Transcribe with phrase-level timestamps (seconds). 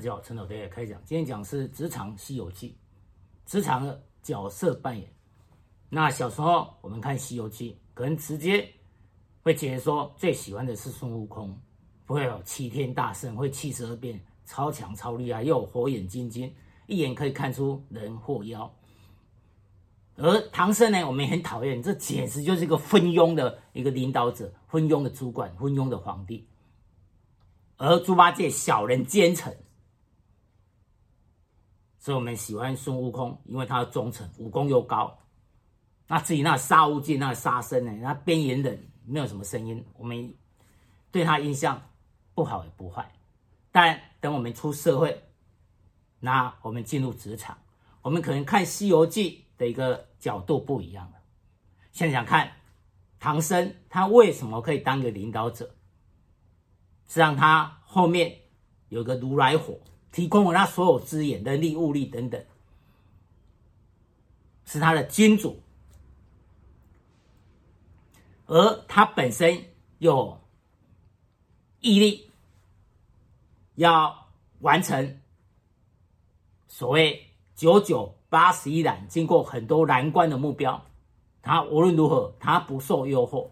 [0.00, 0.98] 大家好，陈老爹开讲。
[1.04, 2.74] 今天讲是职场西游记，
[3.44, 5.06] 职场的角色扮演。
[5.90, 8.66] 那小时候我们看西游记，可能直接
[9.42, 11.54] 会觉得说最喜欢的是孙悟空，
[12.06, 16.50] 不会有齐天大圣，会七十二变，超强超厉害，又有火眼金睛，
[16.86, 18.74] 一眼可以看出人或妖。
[20.16, 26.48] 而唐僧呢，我们也很讨厌，这简直就是一个昏庸的一个领导者，昏庸的主管，昏庸的皇帝。
[27.76, 29.54] 而猪八戒小人奸臣，
[32.00, 35.16] 所以我们喜欢孙悟空，因为他的忠诚，武功又高。
[36.08, 40.34] 那至于那沙悟净那沙僧呢，那边缘人没有什么声音，我们
[41.12, 41.80] 对他印象
[42.34, 43.12] 不好也不坏。
[43.70, 45.22] 但等我们出社会，
[46.18, 47.58] 那我们进入职场，
[48.02, 51.18] 我们可能看《西游记》的一个角度不一样了。
[51.92, 52.50] 想想看，
[53.18, 55.74] 唐僧他为什么可以当个领导者？
[57.06, 58.38] 是让他后面
[58.88, 59.78] 有个如来火
[60.12, 62.44] 提供了他所有资源、人力、物力等等，
[64.64, 65.62] 是他的金主，
[68.46, 69.64] 而他本身
[69.98, 70.40] 有
[71.80, 72.30] 毅力，
[73.74, 74.28] 要
[74.60, 75.20] 完成
[76.68, 80.84] 所谓九九八十一难，经过很多难关的目标，
[81.42, 83.50] 他无论如何，他不受诱惑，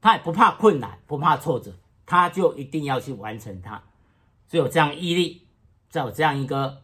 [0.00, 1.74] 他也不怕困难，不怕挫折。
[2.10, 3.84] 他就一定要去完成它，
[4.48, 5.46] 只有这样毅力，
[5.90, 6.82] 只有这样一个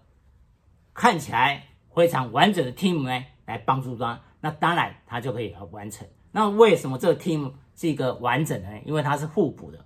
[0.93, 6.07] 看起来非常完整的 team 呢，来帮助他，那当然他就可以完成。
[6.33, 8.81] 那为什么这个 team 是一个完整的呢？
[8.85, 9.85] 因为它是互补的。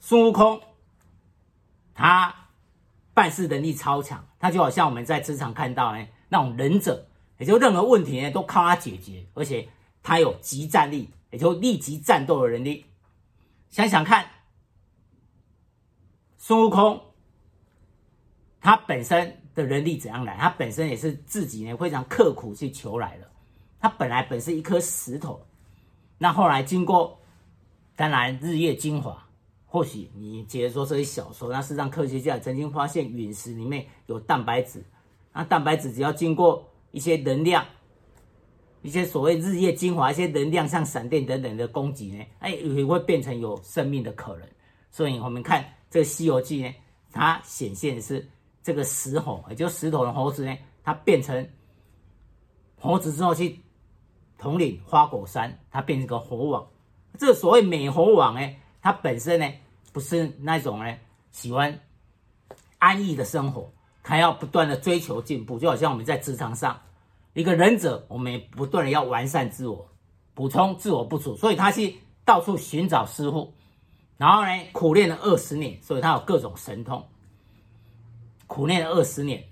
[0.00, 0.60] 孙悟空
[1.94, 2.34] 他
[3.14, 7.06] 办事能力超强，他就好像我们在职场看到呢那种忍者，
[7.38, 9.68] 也就任何问题呢都靠他解决，而且
[10.02, 12.86] 他有即战力，也就立即战斗的能力。
[13.68, 14.30] 想想看。
[16.38, 17.00] 孙悟空，
[18.66, 20.36] 他本身的能力怎样来？
[20.38, 23.30] 他本身也是自己呢非常刻苦去求来的。
[23.78, 25.40] 他本来本是一颗石头，
[26.18, 27.16] 那后来经过，
[27.94, 29.24] 当然日夜精华，
[29.66, 34.82] 或许你觉得说这些小说，那事实上科学家曾经发现陨石里面有蛋白质，
[35.32, 37.64] 那蛋白质只要经过一些能量，
[38.82, 44.48] 一些所谓日夜精华，一些能量像闪电等等的攻击呢，哎，也会变成有生命的可能。
[44.90, 45.64] 所以我们看。
[45.88, 46.74] 这个《西游记》呢，
[47.12, 48.28] 它显现的是
[48.66, 51.48] 这个石猴，也就石头的猴子呢，它变成
[52.80, 53.60] 猴子之后去
[54.36, 56.66] 统领花果山，它变成个猴王。
[57.16, 59.46] 这所谓美猴王呢，它本身呢
[59.92, 60.96] 不是那种呢
[61.30, 61.78] 喜欢
[62.80, 63.72] 安逸的生活，
[64.02, 66.76] 它要不断的追求进步，就好像我们在职场上
[67.34, 69.88] 一个忍者，我们也不断的要完善自我，
[70.34, 73.54] 补充自我不足，所以他去到处寻找师傅。
[74.16, 77.06] 然后呢，苦练了二十年，所以他有各种神通。
[78.46, 79.44] 苦练了二十年，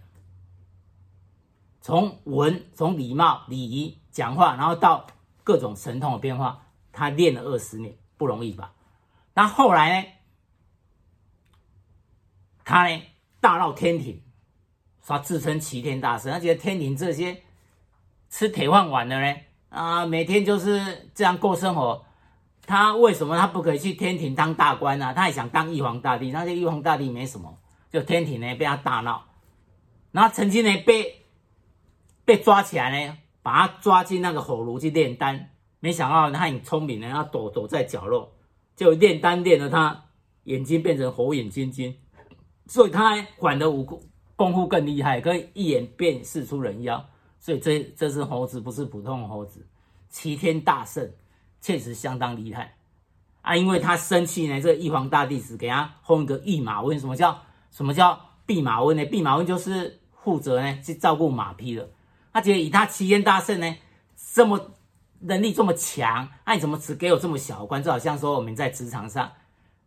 [1.80, 5.06] 从文、从礼貌、礼仪、讲话，然后到
[5.42, 8.72] 各种神通的变化，他练了二十年，不容易吧？
[9.34, 10.08] 那后来呢，
[12.64, 13.02] 他呢
[13.40, 14.22] 大闹天庭，
[15.04, 17.42] 他自称齐天大圣，他觉得天庭这些
[18.30, 19.36] 吃铁饭碗的呢，
[19.70, 22.04] 啊，每天就是这样过生活。
[22.66, 25.12] 他为什么他不可以去天庭当大官呢、啊？
[25.12, 27.58] 他也想当玉皇大帝，那些玉皇大帝没什么，
[27.94, 29.24] 就天庭呢被他大闹，
[30.10, 31.22] 然后曾经呢被
[32.24, 38.32] 被抓起来呢，把他抓进那个火炉去炼丹，没想到他很聪明呢，他躲躲在角落，
[38.74, 40.06] 就炼丹炼了他
[40.42, 41.94] 眼睛变成火眼金睛，
[42.66, 44.02] 所以他还管的武功
[44.34, 49.64] 功夫更厉害，可以一眼辨识出人妖，所以这这只猴子不是普通的猴子，
[50.08, 51.08] 齐天大圣。
[51.60, 52.76] 确实相当厉害
[53.40, 53.56] 啊！
[53.56, 57.00] 因为他生气呢，这个玉皇大帝只给他封一个弼马温。
[57.00, 57.40] 什么叫
[57.74, 59.04] 什么叫弼马温呢？
[59.04, 61.90] 弼马温就是负责呢去照顾马匹的。
[62.32, 63.76] 他觉得以他齐天大圣呢
[64.32, 64.70] 这么
[65.18, 67.82] 能力这么强，那你怎么只给我这么小的官？
[67.82, 69.30] 就好像说我们在职场上，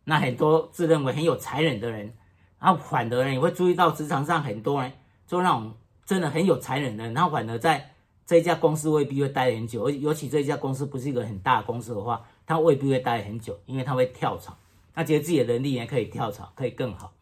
[0.03, 2.13] 那很多自认为很有才能的人，
[2.59, 4.91] 然后反而呢你会注意到职场上很多人
[5.25, 5.73] 就那种
[6.05, 7.93] 真的很有才能的人，然后反而在。
[8.27, 14.53] 这一家公司未必会待很久，而尤其这一家公司不是一个很大的公司的话，他未必会待很久，因为他会跳槽，
[14.93, 17.13] 他觉得自己的能力也可以跳槽，可以更好。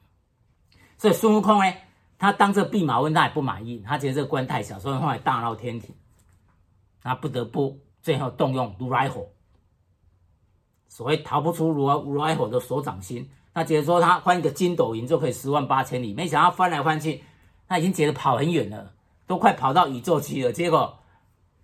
[0.98, 1.74] 所以孙悟空呢，
[2.18, 5.96] 他当这弼马温，他也不满意，他觉得这个官太小，所以后来大闹天庭，
[7.02, 9.28] 他不得不最后动用如来火。
[10.88, 17.24] 所谓逃不出如来如来火的手掌心，他觉得说他翻一个筋斗云就可以十万八千里，没想到翻来翻去，
[17.68, 18.94] 他已经觉得跑很远了。
[19.28, 21.00] 都快跑到宇宙去了，结果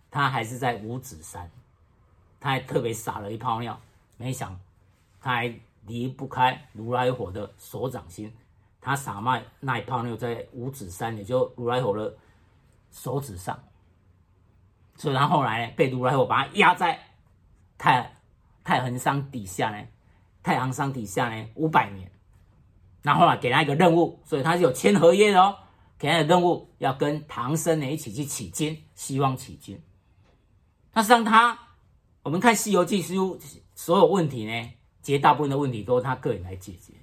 [0.09, 1.51] 他还是在五指山，
[2.39, 3.79] 他还特别撒了一泡尿，
[4.17, 4.59] 没想
[5.21, 5.53] 他还
[5.85, 8.33] 离不开如来火的手掌心，
[8.81, 12.17] 他撒卖那一泡妞在五指山，也就如来佛的
[12.89, 13.57] 手指上，
[14.95, 16.99] 所以他后来被如来佛把他压在
[17.77, 18.11] 太
[18.63, 19.87] 太行山底下呢，
[20.41, 22.11] 太行山底下呢五百年，
[23.03, 25.55] 然后啊给他一个任务，所以他是有签合约的哦，
[25.99, 29.79] 给他的任务要跟唐僧呢一起去取经，西望取经。
[30.93, 31.57] 那实际上他，
[32.23, 33.39] 我们看《西游记》书，
[33.75, 36.93] 所有问题呢，绝大部分的问题都是他个人来解决。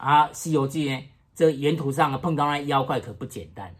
[0.00, 1.04] 啊，《西游记》呢，
[1.34, 3.74] 这沿途上碰到那妖怪可不简单。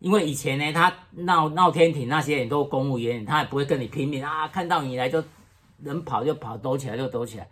[0.00, 5.22] 因为以前呢，他闹闹天庭那些人都公务员，他也不会跟你拼命啊，看到你来就
[5.78, 7.48] 能跑就跑，躲起来就躲起来。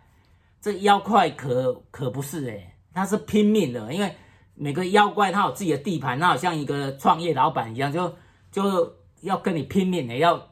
[0.59, 4.13] 这妖怪可可不是诶，他是拼命的，因为
[4.53, 8.13] 每个妖怪他有自己的地盘，他好像一个创业老板一样，就
[8.51, 10.49] 就要跟你拼命的，要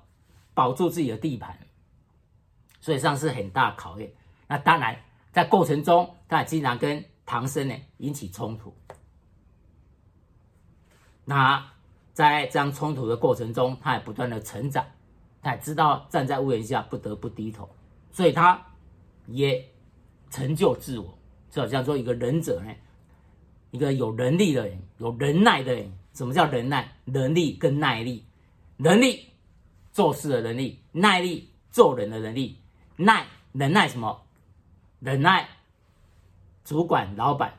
[0.54, 1.60] 保住自己的地盘，
[2.80, 4.10] 所以上是很大考验。
[4.48, 4.98] 那当然。
[5.32, 8.74] 在过程中，他也经常跟唐僧呢引起冲突。
[11.26, 11.70] 那
[12.14, 14.86] 在这样冲突的过程中，他也不断的成长，
[15.42, 17.70] 他也知道站在屋檐下不得不低头，
[18.12, 18.66] 所以他
[19.28, 19.70] 也
[20.30, 21.18] 成就自我，
[21.50, 22.74] 就好像说一个忍者呢，
[23.72, 25.92] 一个有能力的人，有忍耐的人。
[26.12, 26.98] 什么叫忍耐？
[27.06, 28.26] 能力跟耐力，
[28.76, 29.28] 能力
[29.92, 32.60] 做事的能力，耐力做人的能力，
[32.98, 34.26] 耐忍耐什么？
[35.00, 35.48] 忍耐，
[36.70, 37.52] 主管、老板，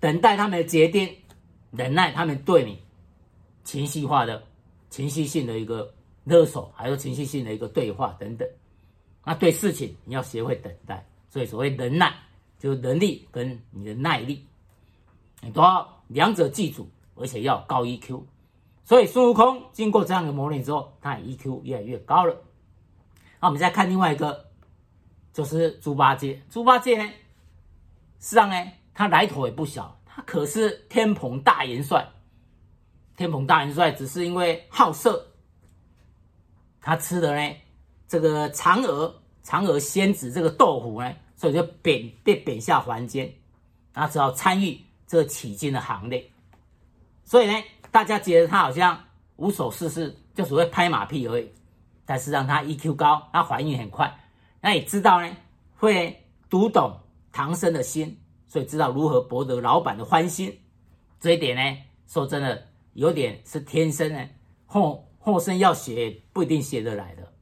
[0.00, 1.16] 等待他们的决定，
[1.70, 2.82] 忍耐他们对你
[3.62, 4.42] 情绪化的、
[4.90, 5.94] 情绪性的一个
[6.24, 8.48] 勒索，还有情绪性的一个对话等等。
[9.24, 12.12] 那对事情你要学会等待，所以所谓忍耐，
[12.58, 14.44] 就是能力跟你的耐力，
[15.40, 18.20] 你都要两者记住，而且要高 EQ。
[18.82, 22.36] 所以孙悟空经过这样的磨练之后，他 EQ 越来越高了。
[23.38, 24.50] 那我们再看另外一个。
[25.32, 27.04] 就是猪八戒，猪八戒呢，
[28.20, 32.06] 实际上呢，他来头也不小，他可是天蓬大元帅。
[33.16, 35.26] 天蓬大元帅只是因为好色，
[36.80, 37.56] 他吃的呢
[38.08, 39.14] 这个嫦娥，
[39.44, 43.32] 嫦娥仙子这个豆腐呢，所以就贬被贬下凡间，
[43.92, 46.30] 他只好参与这个取经的行列。
[47.24, 49.02] 所以呢，大家觉得他好像
[49.36, 51.50] 无所事事，就只会拍马屁而已。
[52.04, 54.18] 但是让他 EQ 高，他反应很快。
[54.62, 55.36] 那也知道呢，
[55.76, 56.96] 会读懂
[57.32, 58.16] 唐僧的心，
[58.46, 60.56] 所以知道如何博得老板的欢心。
[61.18, 64.24] 这一点呢，说真的，有点是天生呢，
[64.64, 67.32] 后后生要学不一定学得来的。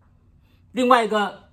[0.72, 1.50] 另外一个，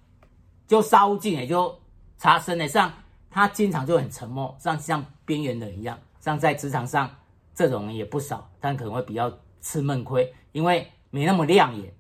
[0.68, 1.78] 就沙悟净，也就
[2.18, 2.94] 茶僧呢，像
[3.30, 6.00] 他经常就很沉默，像像边缘人一样。
[6.22, 7.14] 像在职场上，
[7.54, 11.94] 这种人也不少，但可能会比较吃闷亏，因为没那么亮眼，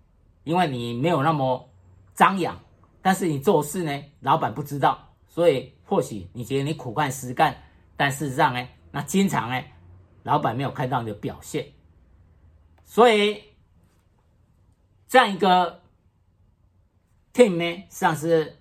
[0.46, 1.70] 因为你没有那么
[2.16, 2.58] 张扬。
[3.08, 7.56] 但是你做事呢，老板不知道，所以或许你觉得你苦干实干，
[7.96, 9.64] 但事实上呢，那经常呢，
[10.24, 11.66] 老板没有看到你的表现，
[12.84, 13.42] 所以
[15.08, 15.82] 这样一个
[17.34, 18.58] team 呢，实际上是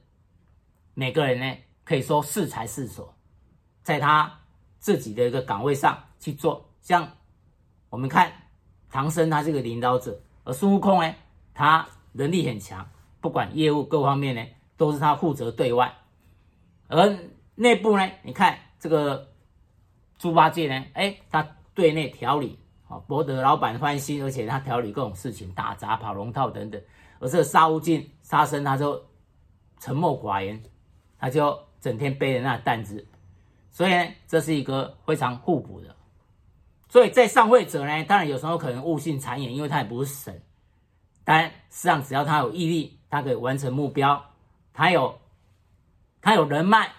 [0.95, 3.13] 每个人呢，可以说适才适所，
[3.83, 4.33] 在他
[4.79, 6.65] 自己的一个岗位上去做。
[6.83, 7.17] 像
[7.91, 8.33] 我们看
[8.91, 11.13] 唐僧，他是个领导者，而孙悟空呢，
[11.53, 12.89] 他能力很强。
[13.27, 14.47] 不管业务各方面呢，
[14.77, 15.93] 都是他负责对外，
[16.87, 17.19] 而
[17.57, 19.33] 内部呢，你看这个
[20.17, 26.81] 猪八戒呢，哎，他对内调理，啊，博得老板欢心，而且他调理各种事情，打杂、跑龙套等等。
[27.19, 29.05] 而这个沙悟净、沙僧，他就
[29.81, 30.63] 沉默寡言，
[31.19, 33.05] 他就整天背着那担子，
[33.73, 35.97] 所以呢，这是一个非常互补的。
[36.89, 40.41] 所以在上位者呢，当然有时候可能悟性谗言，因为他也不是神，
[41.25, 42.96] 但实际上只要他有毅力。
[43.09, 44.23] 他可以完成目标，
[44.73, 45.19] 他有，
[46.21, 46.91] 他有人脉，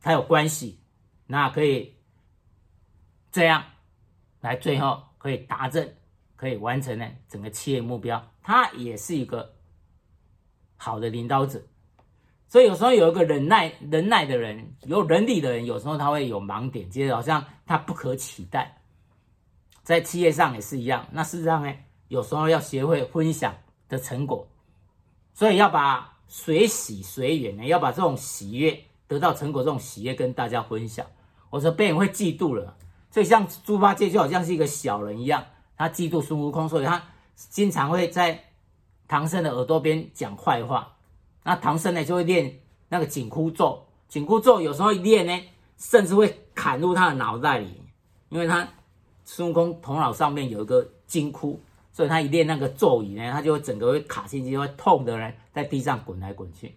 [0.00, 0.80] 他有关系，
[1.26, 1.94] 那可以
[3.30, 3.64] 这样
[4.40, 5.94] 来，最后可以达成，
[6.36, 8.24] 可以完成呢整个企业目标。
[8.42, 9.54] 他也是一个
[10.76, 11.62] 好的领导者，
[12.48, 18.74] 所以有时候有一个忍耐、忍耐的人，有能力的人，有时候他会有盲点，觉得好像他不可取代。
[19.82, 21.74] 在企业上也是一样，那事实上呢，
[22.08, 23.54] 有时候要学会分享
[23.88, 24.48] 的成果。
[25.38, 28.76] 所以要把随喜随缘呢，要把这种喜悦
[29.06, 31.06] 得到成果，这种喜悦跟大家分享。
[31.48, 32.76] 我说别人会嫉妒了，
[33.08, 37.00] 所以像猪八戒就好像是一个小人一样，他嫉妒孙悟空，所以他
[37.36, 38.46] 经常会在
[39.06, 40.96] 唐僧的耳朵边讲坏话。
[41.44, 45.40] 那唐僧呢就会练那个紧箍咒，紧箍咒有时候一练呢，
[45.76, 47.80] 甚至会砍入他的脑袋里，
[48.30, 48.68] 因为他
[49.24, 51.60] 孙悟空头脑上面有一个金箍。
[51.98, 56.72] 所以他一练那个咒语呢，他就会整个会卡进去，会痛的呢，在地上滚来滚去。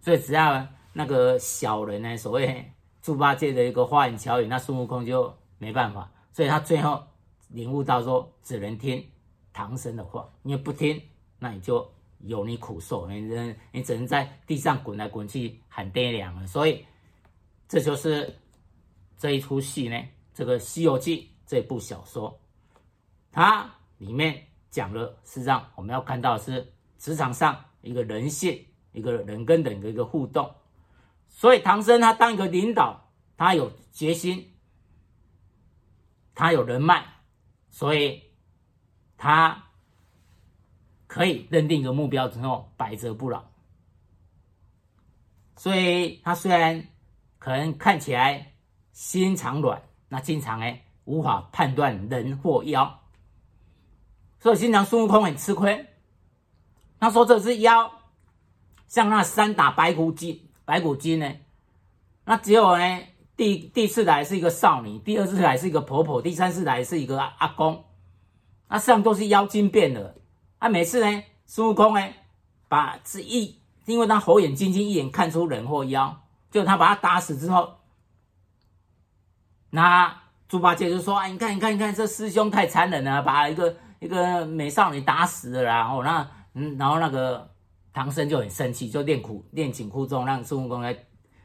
[0.00, 7.04] 所以只要那个小人呢，所谓猪八戒的一个花言巧语，那孙悟空就没办法，所以他最后
[7.48, 9.06] 领悟到说，只能听
[9.52, 10.98] 唐僧的话，因为不听，
[11.38, 11.86] 那你就
[12.20, 16.46] 有你苦受，你你只能在地上滚来滚去喊爹娘了。
[16.46, 16.82] 所以
[17.68, 18.34] 这就是
[19.18, 20.02] 这一出戏呢，
[20.32, 22.40] 这个《西游记》这部小说，
[23.30, 30.52] 它里面讲了，实际上我们要看到的是职场上一个人性，一个人跟人的一个互动。
[31.28, 34.54] 所以唐僧他当一个领导，他有决心，
[36.34, 37.04] 他有人脉，
[37.68, 38.22] 所以
[39.18, 39.64] 他
[41.06, 43.44] 可以认定一个目标之后百折不挠。
[45.56, 46.88] 所以他虽然
[47.38, 48.54] 可能看起来
[48.92, 53.01] 心肠软，那经常呢无法判断人或妖，
[54.42, 55.86] 所以经常孙悟空很吃亏。
[56.98, 57.92] 他说这是妖，
[58.88, 60.48] 像那三打白骨精。
[60.64, 61.32] 白骨精呢？
[62.24, 63.00] 那只有呢，
[63.36, 67.84] 第第四来是一个少女，第二次来是一个婆婆，第三次来是一个阿阿公。
[68.68, 70.16] 那实际上都是妖精变的。
[70.58, 72.08] 啊，每次呢，孙悟空呢，
[72.68, 76.20] 把这一，因为他火眼金睛，一眼看出人或妖，
[76.50, 77.78] 就他把他打死之后，
[79.70, 87.50] 那猪八戒就说：“啊，你看，你看，你看，这师兄太残忍了，把一个一个美少女打死了。”然后那嗯，然后那个。
[87.94, 90.96] 唐僧就很生气，就练苦练紧箍咒，让孙悟空在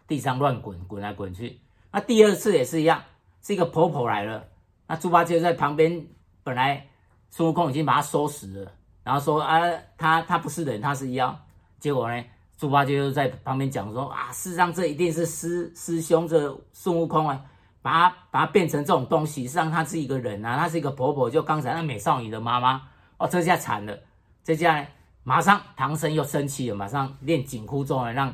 [0.07, 1.59] 地上乱滚，滚来滚去。
[1.91, 3.03] 那第二次也是一样，
[3.41, 4.47] 是一个婆婆来了，
[4.87, 6.07] 那猪八戒在旁边，
[6.45, 6.87] 本来
[7.29, 8.71] 孙悟空已经把他收拾了，
[9.03, 9.59] 然后说啊，
[9.97, 11.37] 他他不是人，他是妖。
[11.79, 12.23] 结果呢，
[12.57, 17.43] 猪八戒就在旁边讲说啊，世上这一定是师师兄这孙悟空啊，
[17.81, 22.81] 把他把他变成这种东西，实际上他是一个人啊，他是一个婆婆，就刚才那美少女的妈妈。
[23.17, 23.98] 哦，这下惨了，
[24.43, 24.88] 这下。
[25.24, 28.34] 马上唐僧又生气了，马上练紧箍咒来让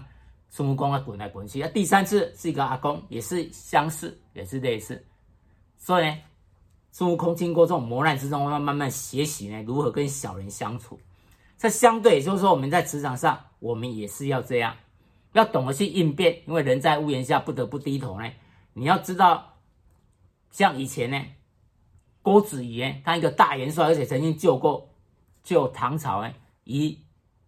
[0.52, 1.60] 孙悟空啊滚来滚去。
[1.60, 5.04] 那第三次是一个阿公，也是相似，也是类似。
[5.80, 6.16] 所以呢，
[6.92, 11.00] 孙悟空经过这种磨难之中，慢慢慢学习呢如何跟小人相处。
[11.58, 14.76] 这相对也就是说，我们在职场上，我们也是要这样，
[15.32, 16.44] 要懂得去应变。
[16.46, 18.30] 因为人在屋檐下，不得不低头呢。
[18.74, 19.58] 你要知道，
[20.52, 21.22] 像以前呢，
[22.22, 24.90] 郭子仪，他一个大元帅，而且曾经救过
[25.44, 26.34] 救唐朝呢。
[26.66, 26.98] 以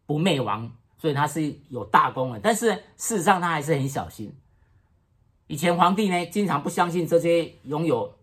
[0.06, 2.40] 不灭亡，所以他是有大功的。
[2.42, 4.36] 但是事实上，他还是很小心。
[5.48, 8.14] 以前皇帝呢，经常不相信这些拥有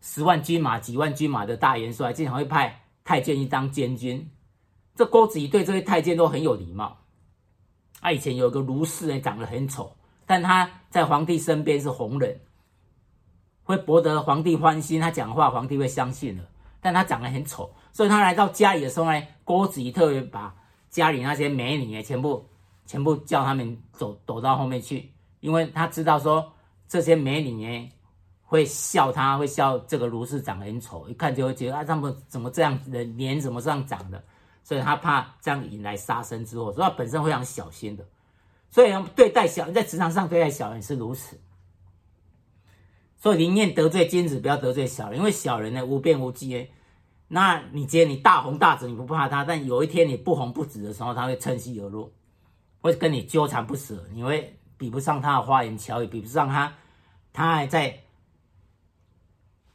[0.00, 4.28] 十万军马、几万军马的大元帅，经常会派太监去当监军。
[4.96, 6.98] 这郭子仪对这些太监都很有礼貌。
[8.00, 9.96] 他以前有个卢氏呢，长得很丑，
[10.26, 12.40] 但他在皇帝身边是红人，
[13.62, 15.00] 会博得皇帝欢心。
[15.00, 16.42] 他讲话，皇帝会相信的。
[16.80, 17.72] 但他长得很丑。
[17.92, 20.54] 所以他来到家里的时候呢，郭子仪特别把
[20.90, 22.46] 家里那些美女也全部
[22.84, 26.52] 全部叫他们走躲到后面去，因为他知道说
[26.86, 27.92] 这些美女呢
[28.42, 34.22] 会笑他，会笑这个卢氏长得很丑，一看就会觉得啊，他们怎么这样，的脸怎么这样长的？
[34.62, 38.04] 所以他怕这样引来杀身之祸，所以他本身非常小心的。
[38.70, 41.38] 所以对待小人，在职场上对待小人是如此。
[43.16, 46.68] 所以宁愿得罪君子，不要得罪小人，因为小人呢无边无际。
[47.28, 52.12] 那你今天你大红大紫，你不怕他，但有一天你不红不紫的时候，他会趁虚而入，
[52.80, 56.74] 会跟你纠缠不舍，你会比不上他的花言巧语，比不上他，
[57.32, 58.00] 他还在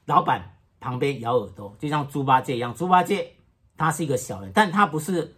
[0.06, 2.74] 老板旁边咬耳朵，就像猪八戒一样。
[2.74, 3.34] 猪八戒
[3.76, 5.36] 他是一个小人，但他不是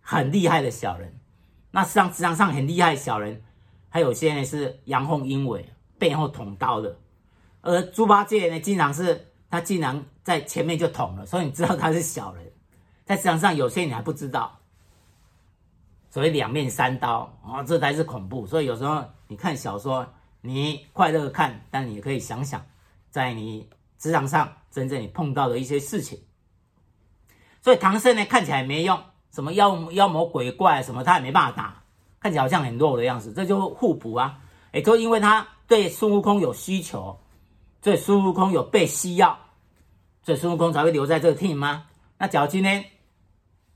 [0.00, 1.18] 很厉害的小人。
[1.70, 3.42] 那实际上职场上很厉害的小人，
[3.88, 6.98] 还有些人是阳奉阴违，背后捅刀的，
[7.60, 9.24] 而猪八戒呢，经常是。
[9.50, 12.52] 他竟然在前面就捅了，所以你知道他是小人。
[13.06, 14.60] 在职场上，有些你还不知道，
[16.10, 18.46] 所谓两面三刀啊，这才是恐怖。
[18.46, 20.06] 所以有时候你看小说，
[20.42, 22.62] 你快乐看，但你也可以想想，
[23.08, 26.20] 在你职场上真正你碰到的一些事情。
[27.62, 29.02] 所以唐僧呢，看起来没用，
[29.38, 31.82] 什么妖妖魔鬼怪什么，他也没办法打，
[32.18, 34.40] 看起来好像很弱的样子，这就互补啊。
[34.72, 37.16] 也就因为他对孙悟空有需求。
[37.80, 39.38] 所以孙悟空有被需要，
[40.24, 41.86] 所以孙悟空才会留在这个 team 吗？
[42.18, 42.84] 那假如今天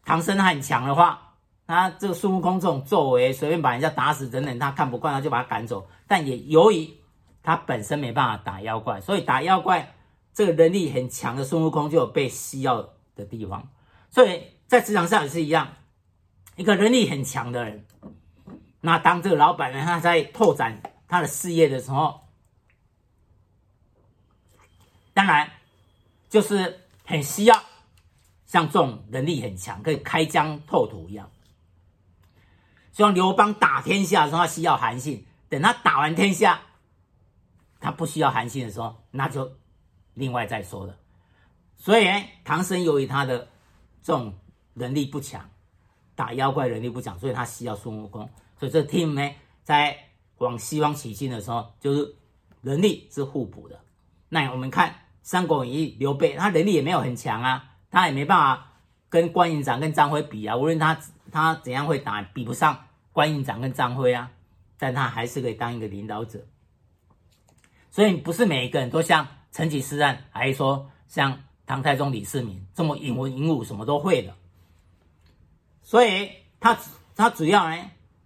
[0.05, 1.35] 唐僧很强的话，
[1.67, 5.87] 那这个孙悟空这种作为，随便把人家打死等等，他看不惯，他就把他赶走。
[6.09, 6.93] 但也由于
[7.45, 9.95] 他本身没办法打妖怪，所以打妖怪
[10.35, 12.83] 这个能力很强的孙悟空就有被需要
[13.15, 13.69] 的地方。
[14.11, 15.77] 所以在职场上也是一样，
[16.57, 17.85] 一个能力很强的人，
[18.81, 22.23] 那当这个老板呢，他在拓展他的事业的时候。
[25.13, 25.53] 当然，
[26.31, 27.63] 就是很需要
[28.47, 31.31] 像这种能力很强，可以开疆拓土一样。
[32.93, 36.63] 就像刘邦打天下的时候，他需要韩信；等他打完天下，
[37.79, 39.53] 他不需要韩信的时候，那就
[40.15, 40.97] 另外再说了。
[41.77, 42.07] 所以，
[42.43, 43.51] 唐僧由于他的
[44.03, 44.35] 这种
[44.75, 45.49] 能力不强，
[46.15, 48.29] 打妖怪能力不强，所以他需要孙悟空。
[48.59, 49.97] 所以这 team 呢，在
[50.39, 52.15] 往西方取经的时候，就是
[52.61, 53.81] 能力是互补的。
[54.29, 54.91] 那我们看
[55.23, 58.73] 《三国演义》，刘备他能力也没有很强啊，他也没办法
[59.09, 60.57] 跟关营长跟张飞比啊。
[60.57, 60.99] 无论他
[61.31, 64.31] 他怎样会打，比不上关营长跟张飞啊，
[64.79, 66.45] 但他还是可以当一个领导者。
[67.91, 71.39] 所以不是每一个人都像成吉思汗，还是说像。
[71.65, 74.35] 唐太宗李世民这么引文武武，什么都会的，
[75.93, 76.79] 所以他
[77.15, 77.77] 他主要呢，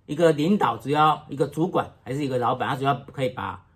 [0.07, 3.67] 一个领导，主要一个主管还是一个老板，他主要可以把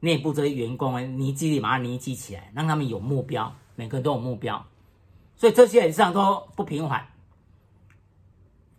[0.00, 4.66] 内部这些员工呢凝聚力把它凝聚起来，让他们有目标，每个人都有目标，
[5.36, 7.08] 所以这些人上都不平凡。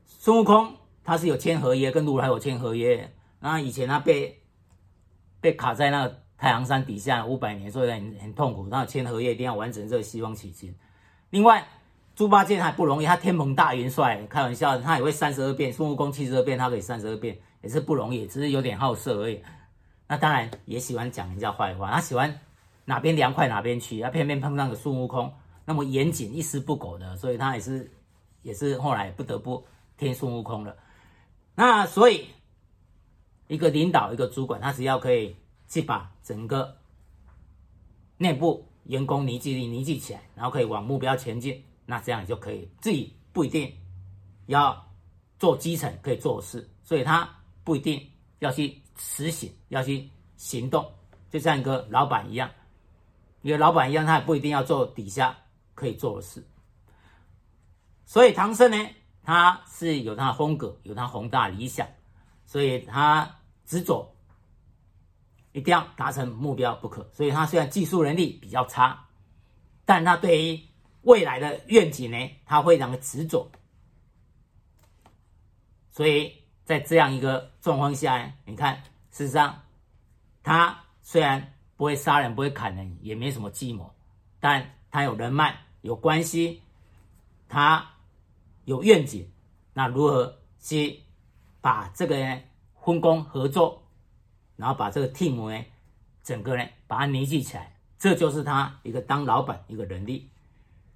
[0.06, 4.44] 孙悟空他是有签合约，跟如来有签合约，那以前他被
[5.40, 6.22] 被卡在那个。
[6.38, 8.68] 太阳山底下五百年，所以很很痛苦。
[8.68, 10.74] 他签合约一定要完成这个西方取经。
[11.30, 11.68] 另外，
[12.16, 15.72] 猪八戒还不容易，他天蓬大元帅，开玩笑，他也会三十二变。
[15.72, 19.42] 孙悟空七十二变，他可以三十二变，也是不容易，只是有点好色而已。
[20.08, 22.40] 那当然也喜欢讲人家坏话，他喜欢
[22.86, 25.34] 哪边凉快哪边去，他偏偏碰上个孙悟空
[25.66, 27.92] 那么严谨、一丝不苟的，所以他也是
[28.42, 29.66] 也是后来不得不
[29.98, 30.76] 听孙悟空了。
[31.56, 32.28] 那所以
[33.48, 35.36] 一个领导、一个主管，他只要可以。
[35.72, 36.76] 去把整个
[38.18, 42.66] 内部员工凝聚力凝聚起来，然后可以往目标前进，那这样就可以。
[42.80, 43.70] 自己不一定
[44.46, 44.82] 要
[45.38, 47.30] 做基层可以做的事，所以他
[47.66, 48.02] 不一定
[48.40, 50.90] 要去实行，要去行动，
[51.30, 52.50] 就像一个老板一样，
[53.42, 55.38] 一个老板一样，他也不一定要做底下
[55.76, 56.42] 可以做的事。
[58.06, 58.78] 所以唐僧呢，
[59.22, 61.86] 他是有他的风格，有他宏大理想，
[62.46, 63.30] 所以他
[63.66, 64.10] 执着。
[65.54, 69.06] 一定要达成目标不可，所以他虽然技术能力比较差，
[69.84, 70.58] 但他对于
[71.04, 73.50] 未来的愿景呢，他非常的执着。
[75.90, 76.34] 所以
[76.64, 79.64] 在这样一个状况下呢，你看，事实上
[80.44, 83.94] 他虽然不会杀人，不会砍人，也没什么计谋，
[84.40, 86.62] 但他有人脉，有关系，
[87.50, 87.92] 他
[88.66, 89.30] 有愿景，
[89.74, 91.02] 那如何去
[91.60, 92.42] 把这个呢
[92.84, 93.84] 分工合作？
[94.56, 95.66] 然后把这个 team 呢，
[96.24, 100.30] 整个呢把它凝聚起来，这就是他一个当老板一个能力。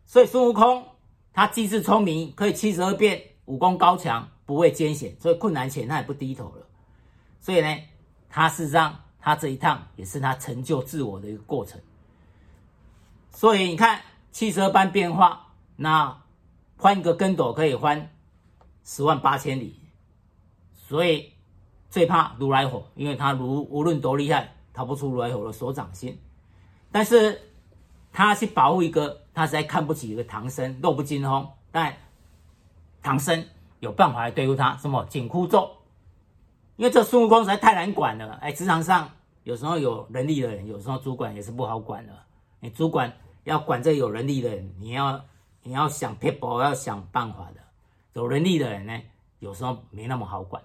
[0.06, 0.86] 所以孙悟空
[1.34, 6.65] 他机智聪明，可以七十二变，武功高强，不畏艰险，所以困难前他也不低头了。
[7.39, 7.78] 所以呢，
[8.30, 11.80] 他事实上他这一趟也是他成就自我的一个过程。
[13.32, 16.22] 所以你看七十二般变化，那
[16.78, 18.12] 翻一个跟斗可以翻
[18.84, 19.80] 十万八千里，
[20.74, 21.32] 所以。
[21.88, 26.20] 最怕如来火，因为他如无论多厉害，逃不出如来火的手掌心。
[26.91, 27.39] 但是
[28.15, 31.49] 他去保护一个，他实在看不起一个唐僧，弱不禁风。
[31.69, 31.93] 但
[33.04, 33.45] 唐僧
[33.82, 35.69] 有办法来对付他，什么紧箍咒？
[36.78, 38.36] 因为这孙悟空实在太难管了。
[38.36, 39.10] 哎，职场上
[39.43, 42.13] 有时候有能力的人，有时候主管也是不好管的。
[42.62, 43.12] 你主管
[43.43, 45.21] 要管这有能力的人，你要
[45.63, 47.60] 你要想 people，要想办法的。
[48.13, 48.97] 有能力的人呢，
[49.39, 50.63] 有时候没那么好管。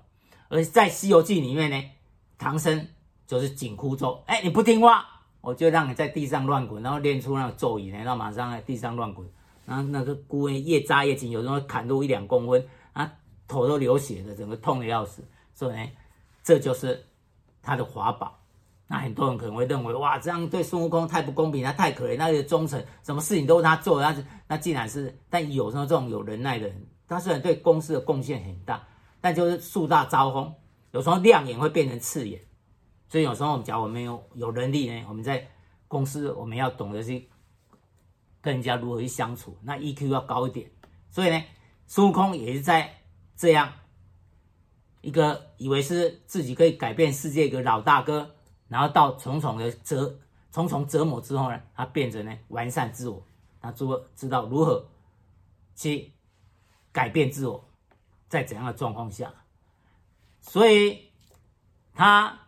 [0.48, 1.90] 而在《西游记》里面呢，
[2.38, 2.86] 唐僧
[3.26, 5.09] 就是紧箍咒，哎，你不听话，
[5.40, 9.26] 我就让你在地上乱滚，然后练出那个咒语呢，然后马上在地上乱滚，
[9.64, 13.12] 然后那个箍越扎越紧，有时候砍入一两公分，啊，
[13.48, 15.24] 头都流血的，整个痛的要死。
[15.54, 15.88] 所以呢，
[16.42, 17.04] 这就是
[17.62, 18.38] 他的法宝。
[18.86, 24.16] 那很多人可能会认为，哇，这样对孙悟空太不公平，他太可怜，那些忠臣，什么事情都是他做，那
[24.48, 28.86] 那既然是，但有时候这种有能耐的人，他虽然对公司的贡献很大。
[29.22, 30.50] 但就是树大招风，
[30.92, 32.40] 有时候亮眼会变成刺眼，
[33.10, 35.46] 所以有时候我们讲我们有有能力呢，我们在
[35.86, 37.28] 公司我们要懂得去
[38.40, 40.70] 跟人家如何去相处，那 EQ 要高一点。
[41.10, 41.44] 所以呢，
[41.86, 43.02] 孙悟空也是在
[43.36, 43.70] 这样
[45.00, 48.34] 一个以为是自己可以改变世界一个老大哥，
[48.68, 50.18] 然后到重重的折
[50.52, 53.22] 重重折磨之后呢，他变成呢完善自我，
[53.60, 54.88] 他知知道如何
[55.74, 56.12] 去
[56.92, 57.68] 改变自我。
[58.28, 59.34] 在怎样的状况下，
[60.40, 61.10] 所以
[61.92, 62.38] 他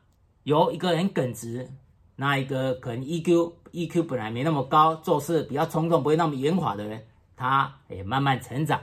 [0.45, 1.71] 由一个人耿直，
[2.17, 7.05] 那一个可能 EQ EQ 本来没那么高，做事比较冲动，不会那么圆滑的人，
[7.37, 8.81] 他也慢慢成长，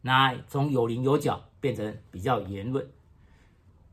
[0.00, 2.86] 那从有棱有角变成比较圆润。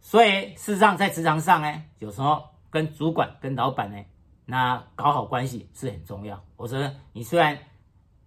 [0.01, 3.97] 所以事实上，在职场上呢，有时候跟主管、跟老板呢，
[4.45, 6.43] 那搞好关系是很重要。
[6.57, 7.57] 我说，你虽然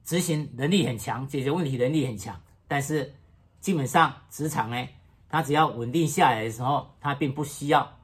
[0.04, 3.14] 执行能力很强，解决问题能力很强，但是。
[3.62, 4.88] 基本上职场呢，
[5.28, 7.96] 他只要稳定下来的时候，他并不需要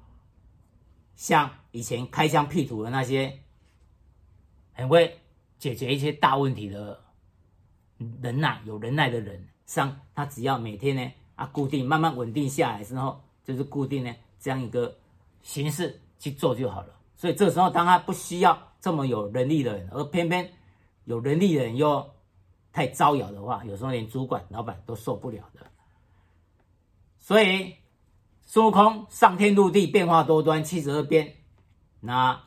[1.19, 3.41] 像以前开疆辟土的那些
[4.73, 5.19] 很会
[5.59, 7.03] 解决一些大问题的
[8.23, 14.97] 忍耐、有忍耐的人，像他只要每天呢啊固定慢慢稳定下来之后，就是固定呢这样一个
[15.43, 16.95] 形式去做就好了。
[17.17, 20.53] 所以这时候当他不需要这么有能力的人，而偏偏
[21.05, 22.09] 有能力的人又
[22.73, 25.67] 太招摇的话，有时候连主管、老板都受不了的。
[27.19, 27.75] 所以。
[28.51, 31.37] 孙悟空上天入地，变化多端，七十二变。
[32.01, 32.45] 那，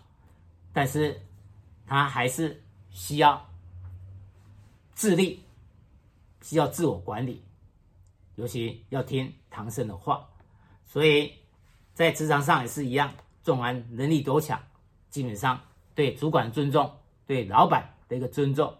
[0.73, 1.21] 但是
[1.85, 3.47] 他还是需要
[4.93, 5.45] 自立，
[6.41, 7.43] 需要自我管理，
[8.33, 10.27] 尤其要听唐僧的话。
[10.85, 11.35] 所以
[11.93, 14.59] 在职场上也是一样，纵然能力多强，
[15.11, 15.61] 基本上
[15.93, 18.75] 对主管尊重，对老板的一个尊重，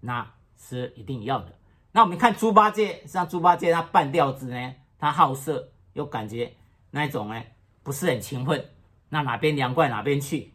[0.00, 1.56] 那是一定要的。
[1.92, 5.70] 那我们看猪八戒，像猪八戒他半吊子呢，他好色。
[5.96, 6.52] 有感觉
[6.90, 7.42] 那一种呢，
[7.82, 8.68] 不是很勤奋，
[9.08, 10.52] 那哪边凉快哪边去。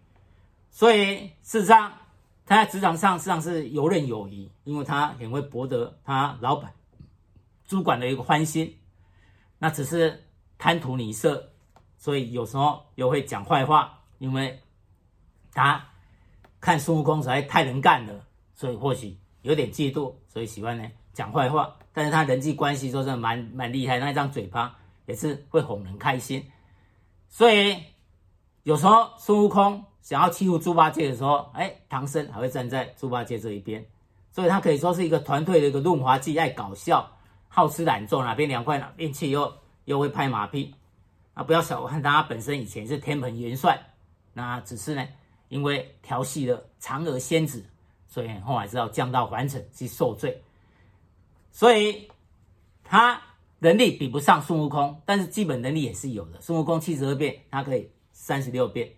[0.70, 1.92] 所以事实上
[2.46, 6.72] 他在职场上实际上是游刃有余，因为他很会博得他老板、
[7.66, 8.78] 主管的一个欢心。
[9.58, 10.24] 那只是
[10.60, 11.50] 贪图女色，
[11.98, 14.62] 所以有时候又会讲坏话，因为
[15.52, 15.84] 他
[16.60, 21.76] 看孙悟空实在太能干了，所以或许有点嫉妒，所以喜欢呢讲坏话。
[21.94, 24.78] 但是他人际关系说真的蛮蛮厉害，那一张嘴巴。
[25.06, 26.46] 也是会哄人开心，
[27.28, 27.78] 所以
[28.64, 33.86] 有时候孙悟空想要欺负猪八戒的时候，哎，唐僧还会站在猪八戒这一边，
[34.32, 37.12] 所以他可以说是一个团队的一个润滑剂，爱搞笑，
[37.48, 39.54] 好吃懒做，哪边凉快哪边去，又
[39.86, 40.74] 又会拍马屁。
[41.34, 43.82] 啊，不要小看他，本身以前是天蓬元帅，
[44.34, 45.08] 那只是呢，
[45.50, 47.66] 因为调戏了嫦娥仙子，
[48.08, 50.42] 所以后来只好降到凡尘去受罪，
[51.52, 52.08] 所以
[52.84, 53.22] 他。
[53.64, 56.42] 能力比不上孙悟空，但是基本能力也是有的。
[56.42, 58.90] 孙悟空七十二变，他可以三十六变，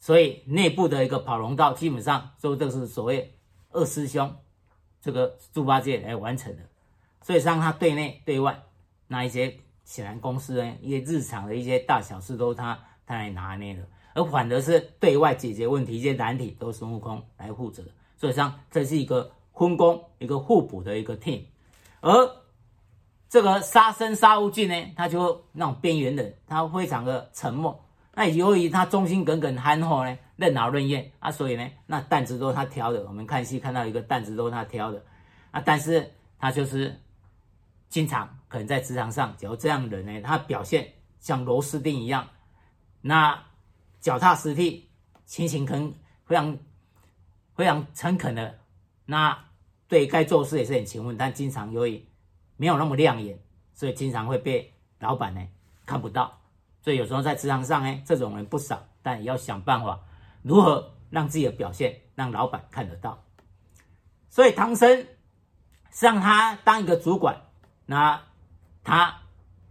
[0.00, 3.32] 所以内部的一个跑龙套，基本上就都是所谓
[3.70, 4.34] 二师兄
[5.00, 6.62] 这个猪八戒来完成的。
[7.22, 8.60] 所以让他对内对外
[9.06, 17.84] 那一些显然公司呢，一些日常的一些大小事都是他他来拿捏的，而反而是对外解决问题一些难题都是孙悟空来负责。
[18.16, 21.44] 所以像这是一个分工一个互补的一个 team，
[22.00, 22.39] 而。
[23.30, 27.80] 这个沙僧沙悟净呢，他就那种边缘人，他非常的沉默。
[28.12, 33.06] 那由于他忠心耿耿、憨厚呢，任劳任怨啊，所以呢，那担子都是他挑的。
[33.06, 35.00] 我们看戏看到一个担子都是他挑的
[35.52, 37.00] 啊，但是他就是
[37.88, 42.28] 经常可能在职场上，假如这样的人呢，他表现像螺丝钉一样，
[43.00, 43.40] 那
[44.00, 44.90] 脚踏实地、
[45.24, 46.58] 勤勤恳非常
[47.54, 48.58] 非常诚恳的，
[49.06, 49.38] 那
[49.86, 52.04] 对该做事也是很勤奋，但经常由于。
[52.60, 53.38] 没有那么亮眼，
[53.72, 55.40] 所以经常会被老板呢
[55.86, 56.38] 看不到。
[56.82, 59.98] 所以有时候在职场上呢，这种人不少，但也要想办法
[60.42, 63.24] 如何让自己的表现让老板看得到。
[64.28, 65.06] 所以唐僧
[66.02, 67.40] 让他当一个主管，
[67.86, 68.20] 那
[68.84, 69.22] 他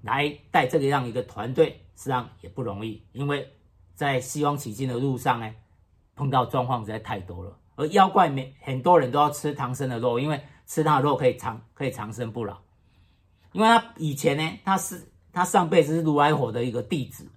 [0.02, 3.54] 来带这个样一个团队，实际上也不容易，因为
[3.94, 5.54] 在西方取经的路上呢，
[6.16, 12.58] 碰到状况实在太多了，而妖怪们很多人都要吃唐僧的肉，因为吃他的肉可以长可以长生不老。
[13.60, 17.30] 因为他以前呢，他是他上辈子是如来佛的一个弟子，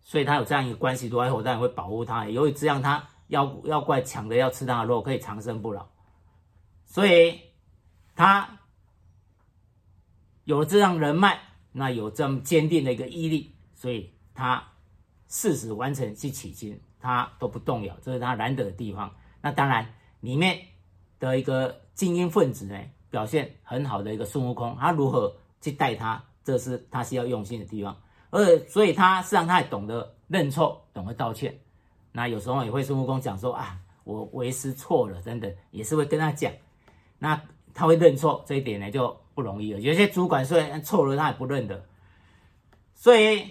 [0.00, 2.28] 所以他有这样一个关系，如来佛当然会保护他。
[2.28, 5.86] 由于这样，他妖妖怪抢着要吃他的肉，可以长生不老，
[6.84, 7.40] 所以
[8.16, 8.58] 他
[10.42, 11.38] 有了这样人脉，
[11.70, 14.66] 那有这么坚定的一个毅力，所以他
[15.28, 19.14] 誓死完成去取经，他都不动摇，这是他难得的地方。
[19.42, 20.58] 那当然，里面
[21.20, 22.76] 的一个精英分子呢，
[23.10, 27.96] 表现很好的一个孙悟空，他如何去带他，这是他需要用心的地方。
[28.30, 31.58] 而所以他实际上他也懂得认错，懂得道歉。
[32.12, 36.52] 那有时候也会孙悟空讲说啊，我为师错了，等等，也是会跟他讲。
[37.18, 37.40] 那
[37.72, 39.80] 他会认错这一点呢就不容易了。
[39.80, 41.82] 有些主管虽然错了，他也不认得。
[42.94, 43.50] 所以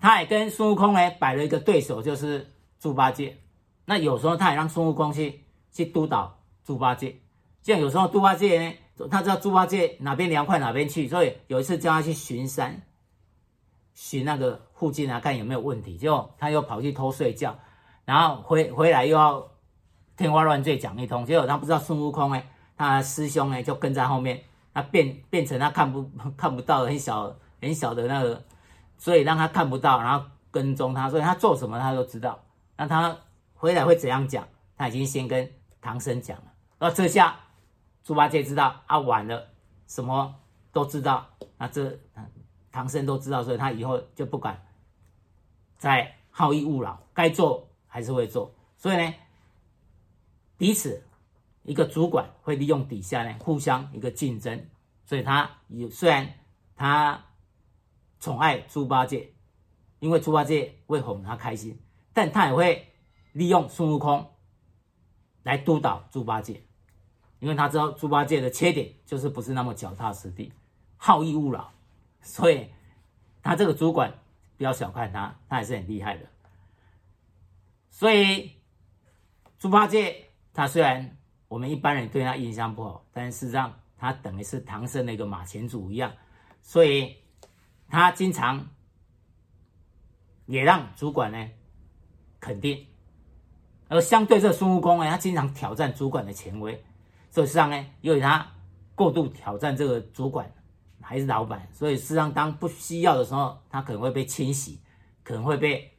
[0.00, 3.38] 他也跟孙悟空呢摆了一个对手，就是猪八戒。
[3.84, 7.20] 那有时候他也让孙悟空去去督导猪八戒。
[7.62, 8.74] 像有时候猪八戒呢。
[9.06, 12.82] 他知道猪八戒哪边凉快哪边去，所以有一次叫他去巡山，
[13.94, 15.96] 巡那个附近啊，看有没有问题。
[15.96, 17.56] 结果他又跑去偷睡觉，
[18.04, 19.46] 然后回回来又要
[20.16, 21.24] 天花乱坠讲一通。
[21.24, 22.42] 结果他不知道孙悟空呢，
[22.76, 24.42] 他师兄呢就跟在后面，
[24.74, 28.42] 他变变成他看不看不到很小很小的那个，
[28.96, 32.42] 所以让他看不到，然后跟踪他，所以他做什么他都知道。
[32.76, 33.16] 那他
[33.54, 34.46] 回来会怎样讲？
[34.76, 35.48] 他已经先跟
[35.80, 36.44] 唐僧讲了。
[36.80, 37.36] 那这下。
[38.08, 39.50] 猪八戒知道啊，晚了，
[39.86, 40.34] 什么
[40.72, 42.00] 都知道，那这
[42.72, 44.66] 唐僧都知道，所以他以后就不敢
[45.76, 48.54] 在好逸恶劳，该做还是会做。
[48.78, 49.14] 所以呢，
[50.56, 51.06] 彼此
[51.64, 54.70] 一个主管会利用底下呢互相一个竞争。
[55.04, 56.32] 所以他有虽然
[56.76, 57.26] 他
[58.20, 59.34] 宠爱猪八戒，
[59.98, 61.78] 因为猪八戒会哄他开心，
[62.14, 62.90] 但他也会
[63.32, 64.32] 利用孙悟空
[65.42, 66.62] 来督导猪八戒，
[67.40, 70.52] 因为他知道猪八戒的缺点就是不是那么脚踏实地，
[70.96, 71.68] 好逸恶劳，
[72.20, 72.68] 所以
[73.42, 74.12] 他这个主管
[74.56, 76.26] 不要小看他，他还是很厉害的。
[77.90, 78.52] 所以
[79.58, 81.16] 猪八戒他虽然
[81.48, 83.74] 我们一般人对他印象不好，但是事实上。
[84.00, 86.12] 他等于是唐僧的一个马前卒一样，
[86.62, 87.16] 所以
[87.88, 88.68] 他经常
[90.46, 91.50] 也让主管呢
[92.38, 92.86] 肯定，
[93.88, 96.80] 而相对这孙悟空呢，他经常挑战主管的权威，
[97.30, 98.46] 所以实际上呢，由于他
[98.94, 100.52] 过度挑战这个主管
[101.00, 104.80] 还是老板，所以实上当不需要的时候，他可能会被清洗，
[105.22, 105.92] 可能会被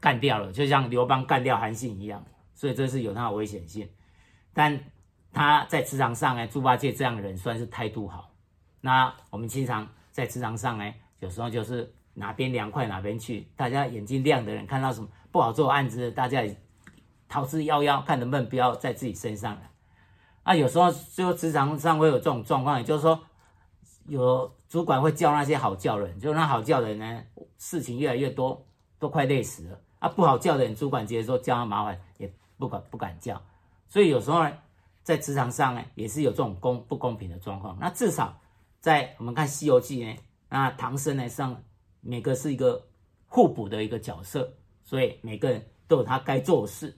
[0.00, 3.88] 干掉了，就像刘邦干掉韩信一样，所以这是有他的危险性，
[4.52, 4.80] 但。
[5.32, 8.32] 他在职场上呢，猪八戒这样的人算是态度好。
[8.80, 13.46] 那我们经常在职场上呢，有时候就是哪边凉快哪边去。
[13.54, 16.42] 大家眼睛亮的人看到什么不好做案子，大家
[17.28, 19.70] 逃之夭夭，看能不能不要在自己身上来。
[20.42, 23.20] 啊，有时候就职场上会有这种状况，也就是说，
[24.06, 27.22] 有主管会叫那些好叫人，就那好叫的人呢，
[27.58, 28.66] 事情越来越多，
[28.98, 29.80] 都快累死了。
[29.98, 33.40] 啊，不好叫的人，主管直接说叫他麻烦，也不敢不敢叫。
[33.88, 34.52] 所以有时候呢。
[35.06, 37.78] 在职场上呢，也是有这种公不公平的状况。
[37.80, 38.36] 那至少
[38.80, 41.62] 在我们看《西游记》呢，那唐僧呢上
[42.00, 42.84] 每个是一个
[43.28, 46.92] 互补的一个角色，所以每个人都有他该做的事。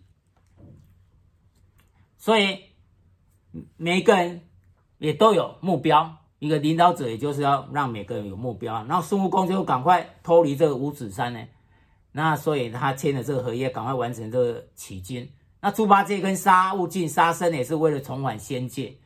[2.19, 2.59] 所以
[3.77, 4.43] 每一个人
[4.99, 8.85] 也都有目标，一个领导者也就是要让每个人有目标。
[8.85, 11.41] 然后孙悟空就赶快脱离这个五指山呢，
[12.13, 15.31] 那所以他签了这个合约，赶快完成这个取经。
[15.61, 18.97] 那猪八戒跟沙悟净、沙僧也是为了重返仙界，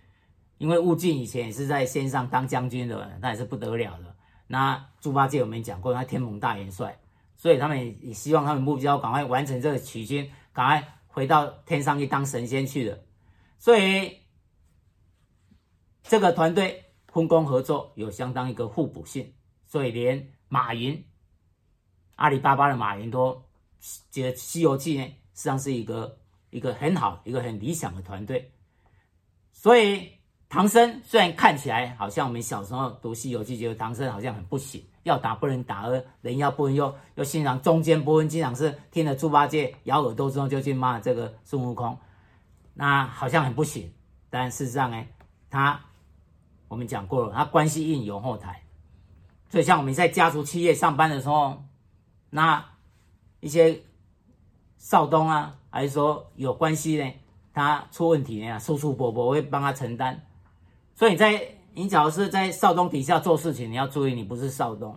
[0.58, 4.14] 因为悟净以前也是在仙上当将军的，那也是不得了的。
[4.46, 6.98] 那猪八戒我们讲过，他天蓬大元帅，
[7.36, 12.98] 所以他们也希望他们目标赶快完成这个取经，赶快回到天上去当神仙去了。
[13.58, 14.18] 所以
[16.02, 19.32] 这个团队分工合作有相当一个互补性，
[19.66, 21.06] 所以连马云、
[22.16, 23.44] 阿里巴巴的马云都
[24.10, 26.18] 觉得《西游记》呢，实际上是一个。
[26.52, 28.52] 一个很好、一个很理想的团队，
[29.54, 30.18] 所以
[30.52, 41.96] 唐僧虽然看起来好像我们小时候读《西游记》，觉得唐僧好像很不行，要打不能打，而人要不能又又欣赏中间不分，经常是听了猪八戒咬耳朵之后就去骂这个孙悟空，
[42.74, 43.90] 那好像很不行。
[44.28, 45.02] 但事实上呢，
[45.48, 45.80] 他
[46.68, 48.62] 我们讲过了，他关系硬有后台，
[49.48, 51.64] 所以像我们在家族企业上班的时候，
[52.28, 52.62] 那
[53.40, 53.80] 一些
[54.76, 55.56] 少东啊。
[55.70, 57.10] 还是说有关系呢？
[57.54, 60.26] 他出问题呢，叔叔伯伯会帮他承担。
[61.02, 64.96] 所以你在你假如是在少东底下做事情，你要注意，你不是少东。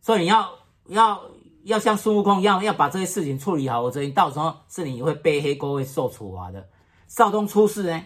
[0.00, 0.50] 所以你要
[0.88, 1.22] 要
[1.62, 6.68] 要像孙悟空一样，要把这些事情处理好，否则你到时候是你会背黑锅，会受处罚的。
[7.06, 8.04] 少东出事呢，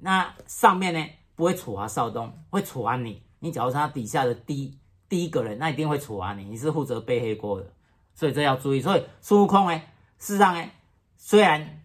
[0.00, 3.22] 那上面呢不会处罚少东，会处罚你。
[3.38, 4.76] 你假如是他底下的第一
[5.08, 7.66] 第一个人，那一定会处罚你，你是负责背黑锅的。
[8.16, 8.80] 所以这要注意。
[8.80, 9.80] 所以孙悟空呢，
[10.18, 10.68] 事实上呢。
[11.16, 11.77] 虽然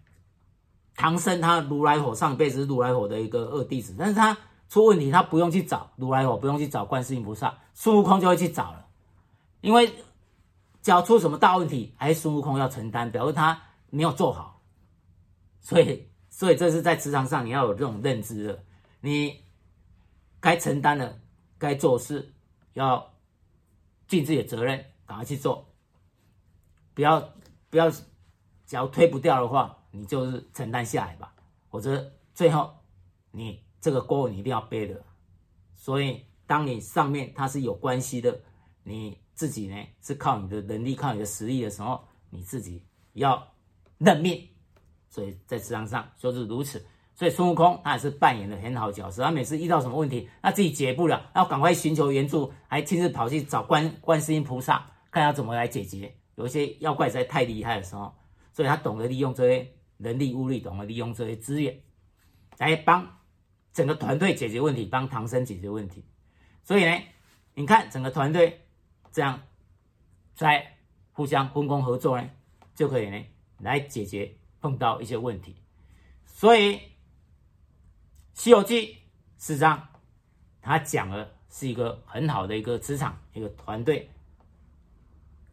[0.96, 4.36] 唐僧他如来佛上辈子是如来佛的一个二弟子，但是他
[4.68, 8.86] 出问题，他不用去找如来佛，不用去找观世音菩萨，孙悟空就会去找了。
[9.60, 9.88] 因为
[10.82, 14.62] 只要出什么大问题，还是孙悟空要承担，表示他没有做好。
[15.60, 18.64] 所以，所以这是在职场上你要有这种认知的，
[19.00, 19.40] 你
[20.40, 21.20] 该承担的、
[21.58, 22.32] 该做事，
[22.74, 23.12] 要
[24.06, 25.66] 尽自己的责任，赶快去做，
[26.94, 27.32] 不要
[27.70, 27.90] 不要。
[28.66, 31.32] 只要推不掉的话，你就是承担下来吧，
[31.70, 32.74] 否则最后
[33.30, 35.00] 你这个锅你一定要背的。
[35.76, 38.40] 所以，当你上面它是有关系的，
[38.82, 43.46] 你自己呢是靠你的能力、靠你的实力的时候，你自己要
[43.98, 44.48] 认命。
[45.08, 46.84] 所以在职场上就是如此。
[47.14, 56.12] 所以孙悟空他也是扮演的很好角色，他每次遇到什么问题，他自己解不了，要赶快寻求援助，还亲自跑去找观观世音菩萨，看要怎么来解决。
[56.34, 58.12] 有一些妖怪实在太厉害的时候。
[58.56, 61.80] 所以他懂得利用这些人力物力，懂得利用这些资源，
[62.58, 63.20] 来帮
[63.72, 66.04] 整个团队解决问题，帮唐僧解决问题。
[66.62, 66.98] 所以呢，
[67.54, 68.66] 你看整个团队
[69.12, 69.42] 这样
[70.34, 70.78] 在
[71.12, 72.30] 互相分工合作呢，
[72.74, 73.24] 就可以呢
[73.58, 75.56] 来解决碰到一些问题。
[76.26, 76.76] 所以
[78.34, 78.86] 《西游记》
[79.38, 79.88] 事实上
[80.60, 84.10] 他讲的是一个很好的一个职场，一个团队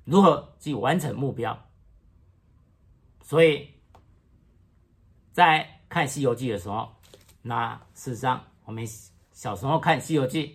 [0.04, 1.68] 如何去完成目标。
[3.24, 3.70] 所以，
[5.32, 6.94] 在看《西游记》的时候，
[7.42, 8.86] 那事实上我们
[9.32, 10.48] 小时候看《西游记》，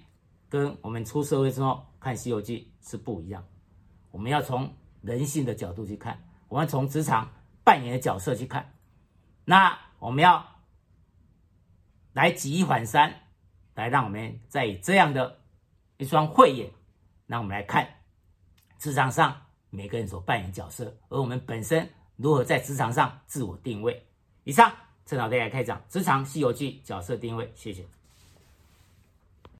[0.48, 3.44] 跟我们出社会之后看《西游记》是不一样。
[4.10, 7.30] 我们要从人性的角度去看，我们从职场
[7.64, 8.74] 扮演的角色去看。
[9.44, 10.44] 那我们要
[12.12, 13.14] 来举一反三，
[13.74, 15.40] 来让我们再以这样的
[15.96, 16.70] 一双慧眼，
[17.26, 17.88] 让我们来看
[18.78, 21.88] 职场上每个人所扮演角色，而我们本身。
[22.18, 24.05] 如何在职场上自我定位？
[24.46, 24.72] 以上，
[25.04, 27.84] 趁老师来开讲《职场西游记》角色定位，谢谢。